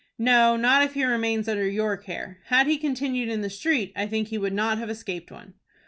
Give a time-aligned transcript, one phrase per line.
[0.17, 2.39] "No, not if he remains under your care.
[2.45, 5.53] Had he continued in the street, I think he would not have escaped one."